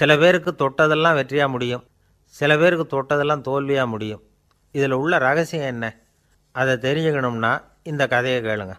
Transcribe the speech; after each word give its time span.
சில 0.00 0.16
பேருக்கு 0.16 0.54
தொட்டதெல்லாம் 0.58 1.16
வெற்றியாக 1.18 1.48
முடியும். 1.48 1.84
சில 2.24 2.56
பேருக்கு 2.56 2.84
தொட்டதெல்லாம் 2.92 3.40
தோல்வியாக 3.40 3.86
முடியும். 3.86 4.22
இதில் 4.70 4.92
உள்ள 4.92 5.18
ரகசியம் 5.18 5.66
என்ன? 5.66 6.00
அதை 6.52 6.74
தெரிஞ்சுக்கணும்னா 6.74 7.62
இந்த 7.82 8.06
கதையை 8.06 8.42
கேளுங்க. 8.42 8.74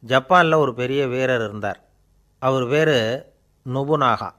ஜப்பானில் 0.00 0.52
ஒரு 0.52 0.74
பெரிய 0.74 1.06
வீரர் 1.06 1.44
இருந்தார். 1.44 1.80
அவர் 2.38 2.66
பேர் 2.66 2.94
நொபுனாகா. 3.66 4.30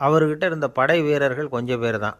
அவர்கிட்ட 0.00 0.44
இருந்த 0.44 0.68
படை 0.68 1.02
வீரர்கள் 1.02 1.48
கொஞ்சம் 1.48 1.80
பேர் 1.80 1.98
தான். 1.98 2.18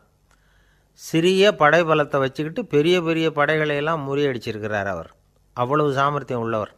சிறிய 0.93 1.55
படை 1.55 1.83
பலத்தை 1.83 2.19
வச்சுக்கிட்டு 2.19 2.67
பெரிய 2.67 3.03
பெரிய 3.03 3.31
படைகளை 3.31 3.77
எல்லாம் 3.77 4.03
முறியடிச்சிருக்கிறார் 4.09 4.85
அவர். 4.85 5.11
அவ்வளவு 5.53 5.93
சாமர்த்தியம் 5.93 6.43
உள்ளவர். 6.43 6.75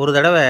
ஒரு 0.00 0.10
தடவை 0.12 0.44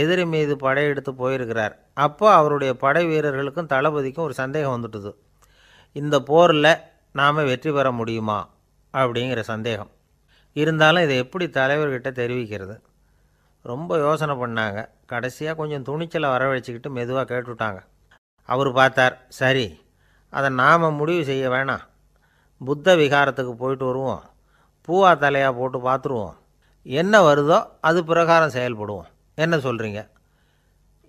எதிரி 0.00 0.24
மீது 0.26 0.56
படையெடுத்து 0.56 1.12
போயிருக்கிறார். 1.14 1.74
அப்போ 1.94 2.26
அவருடைய 2.34 2.72
படை 2.74 3.02
வீரர்களுக்கும் 3.06 3.70
தளபதிக்கும் 3.74 4.26
ஒரு 4.28 4.34
சந்தேகம் 4.34 4.74
வந்துட்டுது. 4.76 5.10
இந்த 5.92 6.16
போரில் 6.20 6.70
நாம் 7.12 7.46
வெற்றி 7.50 7.72
பெற 7.72 7.90
முடியுமா? 7.92 8.38
அப்படிங்கிற 8.94 9.40
சந்தேகம். 9.52 9.90
இருந்தாலும் 10.52 11.02
இதை 11.02 11.16
எப்படி 11.16 11.46
தலைவர்கிட்ட 11.46 12.10
தெரிவிக்கிறது? 12.20 12.76
ரொம்ப 13.62 13.98
யோசனை 13.98 14.34
பண்ணாங்க. 14.42 14.80
கடைசியாக 15.06 15.56
கொஞ்சம் 15.56 15.82
துணிச்சலை 15.82 16.28
வரவழைச்சிக்கிட்டு 16.28 16.90
மெதுவாக 16.90 17.26
கேட்டுவிட்டாங்க 17.30 17.80
அவர் 18.48 18.70
பார்த்தார் 18.72 19.14
சரி 19.40 19.66
அதை 20.30 20.48
நாம் 20.50 20.96
முடிவு 21.00 21.24
செய்ய 21.24 21.48
வேணாம். 21.48 21.84
புத்த 22.60 22.96
விகாரத்துக்கு 22.96 23.52
போயிட்டு 23.52 23.84
வருவோம். 23.84 24.22
பூவா 24.88 25.10
தலையாக 25.22 25.52
போட்டு 25.58 25.78
பார்த்துருவோம். 25.88 26.34
என்ன 26.86 27.34
வருதோ 27.34 27.66
அது 27.80 28.04
பிரகாரம் 28.04 28.48
செயல்படுவோம். 28.48 29.06
என்ன 29.34 29.56
சொல்கிறீங்க 29.56 30.00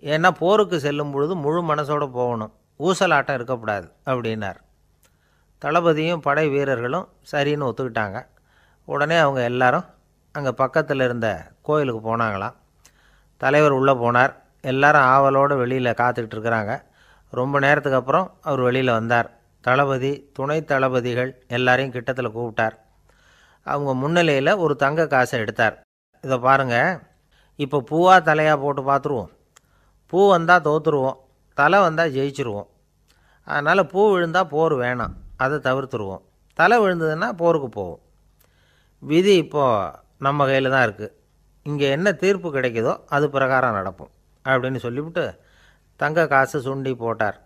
ஏன்னா 0.02 0.30
போருக்கு 0.30 0.80
செல்லும் 0.80 1.10
பொழுது 1.10 1.34
முழு 1.34 1.74
மனசோடு 1.74 2.06
போகணும். 2.10 2.52
ஊசலாட்டம் 2.78 3.34
இருக்கக்கூடாது 3.34 3.92
அப்படின்னார். 4.06 4.58
தளபதியும் 5.64 6.20
படை 6.20 6.48
வீரர்களும் 6.48 7.08
சரின்னு 7.32 7.68
ஒத்துக்கிட்டாங்க. 7.68 8.26
உடனே 8.84 9.16
அவங்க 9.16 9.42
எல்லாரும் 9.42 9.84
அங்கே 10.32 10.50
பக்கத்தில் 10.50 11.00
இருந்த 11.00 11.50
கோயிலுக்கு 11.62 12.00
போனாங்களாம். 12.08 12.56
தலைவர் 13.36 13.70
உள்ளே 13.70 13.92
போனார். 13.92 14.34
எல்லாரும் 14.60 15.02
ஆவலோடு 15.02 15.56
வெளியில் 15.56 15.98
காத்துக்கிட்டு 16.00 16.36
இருக்கிறாங்க. 16.36 16.82
ரொம்ப 17.30 17.58
நேரத்துக்கு 17.58 17.98
அப்புறம் 17.98 18.34
அவர் 18.42 18.60
வெளியில் 18.60 18.90
வந்தார். 18.90 19.30
தளபதி 19.60 20.30
துணை 20.32 20.64
தளபதிகள் 20.64 21.44
எல்லாரையும் 21.48 21.92
கிட்டத்தில் 21.92 22.34
கூப்பிட்டார். 22.36 22.76
அவங்க 23.72 23.92
முன்னிலையில் 24.02 24.60
ஒரு 24.64 24.74
தங்க 24.84 25.06
காசை 25.14 25.36
எடுத்தார். 25.44 25.76
இதை 26.24 26.36
பாருங்கள் 26.46 26.98
இப்போ 27.64 27.78
பூவாக 27.90 28.18
தலையாக 28.28 28.56
போட்டு 28.64 28.82
பார்த்துருவோம். 28.90 29.30
பூ 30.12 30.18
வந்தால் 30.34 30.64
தோற்றுருவோம் 30.68 31.20
தலை 31.60 31.78
வந்தால் 31.86 32.14
ஜெயிச்சிருவோம். 32.16 32.68
அதனால் 33.46 33.90
பூ 33.92 34.00
விழுந்தால் 34.12 34.50
போர் 34.54 34.74
வேணாம். 34.82 35.14
அதை 35.44 35.56
தவிர்த்துருவோம். 35.68 36.22
தலை 36.58 36.76
விழுந்ததுன்னா 36.82 37.28
போருக்கு 37.42 37.68
போவோம். 37.78 38.02
விதி 39.02 39.34
இப்போது 39.44 39.90
நம்ம 40.26 40.46
கையில் 40.50 40.74
தான் 40.74 40.86
இருக்குது 40.86 41.14
இங்கே 41.66 41.86
என்ன 41.96 42.08
தீர்ப்பு 42.22 42.48
கிடைக்குதோ 42.56 42.92
அது 43.16 43.26
பிரகாரம் 43.34 43.76
நடப்போம் 43.78 44.12
அப்படின்னு 44.44 44.80
சொல்லிவிட்டு 44.84 45.24
தங்க 46.00 46.26
காசு 46.32 46.58
சுண்டி 46.66 46.92
போட்டார். 47.02 47.38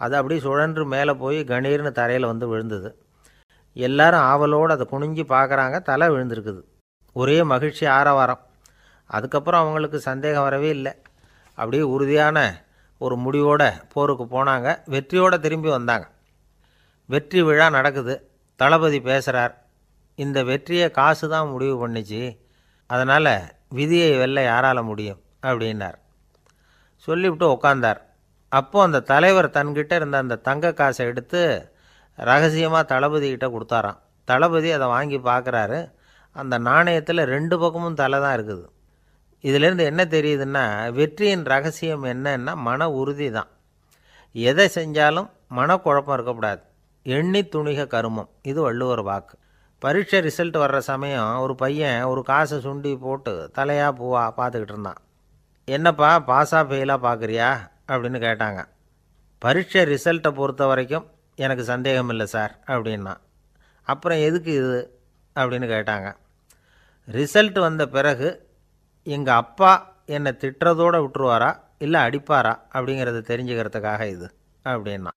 அது 0.00 0.14
அப்படியே 0.18 0.40
சுழன்று 0.46 0.84
மேலே 0.94 1.12
போய் 1.22 1.38
கணீர்னு 1.52 1.92
தரையில் 1.98 2.30
வந்து 2.32 2.46
விழுந்தது. 2.52 2.90
எல்லாரும் 3.72 4.20
ஆவலோடு 4.20 4.72
அதை 4.72 4.86
குனிஞ்சு 4.90 5.24
பார்க்குறாங்க. 5.24 5.82
தலை 5.82 6.08
விழுந்திருக்குது. 6.08 6.62
ஒரே 7.12 7.42
மகிழ்ச்சி 7.42 7.86
ஆரவாரம். 7.86 8.40
அதுக்கப்புறம் 9.06 9.60
அவங்களுக்கு 9.60 10.00
சந்தேகம் 10.00 10.42
வரவே 10.42 10.68
இல்லை. 10.68 10.92
அப்படியே 11.54 11.82
உறுதியான 11.82 12.66
ஒரு 12.98 13.16
முடிவோட 13.16 13.72
போருக்கு 13.92 14.24
போனாங்க. 14.24 14.78
வெற்றியோடு 14.86 15.40
திரும்பி 15.40 15.68
வந்தாங்க. 15.68 16.08
வெற்றி 17.06 17.42
விழா 17.42 17.70
நடக்குது. 17.70 18.30
தளபதி 18.56 19.00
பேசுகிறார் 19.00 19.68
இந்த 20.14 20.44
வெற்றியை 20.44 20.90
காசு 20.90 21.28
தான் 21.28 21.48
முடிவு 21.48 21.88
பண்ணிச்சு. 21.88 22.38
அதனால் 22.86 23.52
விதியை 23.68 24.18
வெல்ல 24.18 24.42
யாரால் 24.42 24.82
முடியும்? 24.82 25.20
அப்படின்னார். 25.42 25.98
சொல்லிவிட்டு 26.94 27.46
உட்காந்தார் 27.50 28.00
அப்போ 28.48 28.82
அந்த 28.82 29.00
தலைவர் 29.00 29.50
தன்கிட்ட 29.50 29.92
இருந்த 29.92 30.18
அந்த 30.18 30.36
தங்க 30.36 30.72
காசை 30.72 31.06
எடுத்து 31.06 31.72
ரகசியமாக 32.28 32.84
தளபதிக்கிட்ட 32.92 33.46
கொடுத்தாராம். 33.54 33.98
தளபதி 34.24 34.70
அதை 34.72 34.86
வாங்கி 34.86 35.18
பார்க்குறாரு. 35.18 35.78
அந்த 36.36 36.58
நாணயத்தில் 36.58 37.22
ரெண்டு 37.24 37.58
பக்கமும் 37.58 37.94
தலை 37.94 38.18
தான் 38.20 38.36
இருக்குது. 38.38 38.64
இதிலேருந்து 39.42 39.84
என்ன 39.90 40.04
தெரியுதுன்னா 40.04 40.92
வெற்றியின் 40.92 41.44
ரகசியம் 41.44 42.04
என்னன்னா 42.04 42.54
மன 42.54 42.90
உறுதி 42.90 43.30
தான். 43.30 43.48
எதை 44.32 44.66
செஞ்சாலும் 44.74 45.28
மனக்குழப்பம் 45.56 46.12
இருக்கக்கூடாது. 46.12 46.62
எண்ணி 47.02 47.40
துணிக 47.44 47.86
கருமம். 47.86 48.28
இது 48.42 48.60
வள்ளுவர் 48.62 49.02
வாக்கு. 49.02 49.34
பரீட்சை 49.78 50.18
ரிசல்ட் 50.20 50.56
வர்ற 50.62 50.78
சமயம் 50.78 51.38
ஒரு 51.38 51.54
பையன் 51.54 52.02
ஒரு 52.04 52.22
காசை 52.22 52.58
சுண்டி 52.58 52.96
போட்டு 52.96 53.50
தலையாக 53.54 53.92
பூவா 54.00 54.24
பார்த்துக்கிட்டு 54.36 54.74
இருந்தான். 54.74 55.00
என்னப்பா 55.64 56.10
பாஸாக 56.26 56.64
ஃபெயிலாக 56.68 57.04
பார்க்குறியா? 57.06 57.48
அப்படின்னு 57.88 58.18
கேட்டாங்க. 58.26 58.60
பரீட்சை 59.38 59.82
ரிசல்ட்டை 59.94 60.30
பொறுத்த 60.30 60.66
வரைக்கும் 60.66 61.06
எனக்கு 61.40 61.64
சந்தேகம் 61.64 62.08
இல்லை 62.08 62.26
சார் 62.26 62.58
அப்படின்னா. 62.66 63.16
அப்புறம் 63.82 64.18
எதுக்கு 64.18 64.52
இது? 64.52 65.00
அப்படின்னு 65.34 65.66
கேட்டாங்க. 65.66 66.14
ரிசல்ட் 67.10 67.60
வந்த 67.60 67.86
பிறகு 67.86 68.28
எங்கள் 69.02 69.34
அப்பா 69.34 69.96
என்னை 70.06 70.32
திட்டுறதோடு 70.32 70.98
விட்டுருவாரா? 70.98 71.60
இல்லை 71.78 72.00
அடிப்பாரா? 72.00 72.52
அப்படிங்கிறத 72.72 73.20
தெரிஞ்சுக்கிறதுக்காக 73.30 74.08
இது 74.08 74.30
அப்படின்னா. 74.64 75.10